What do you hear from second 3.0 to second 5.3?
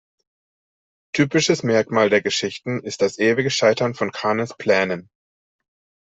das ewige Scheitern von Kanes Plänen.